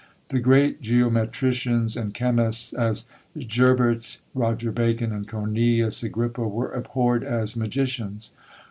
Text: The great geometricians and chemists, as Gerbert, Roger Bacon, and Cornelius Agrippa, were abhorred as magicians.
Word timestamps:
The 0.29 0.39
great 0.39 0.81
geometricians 0.81 1.95
and 1.95 2.11
chemists, 2.11 2.73
as 2.73 3.05
Gerbert, 3.39 4.17
Roger 4.33 4.71
Bacon, 4.71 5.11
and 5.11 5.27
Cornelius 5.27 6.01
Agrippa, 6.01 6.47
were 6.47 6.71
abhorred 6.73 7.23
as 7.23 7.55
magicians. 7.55 8.31